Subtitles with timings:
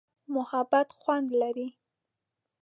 [0.35, 1.67] محبت خوند لري.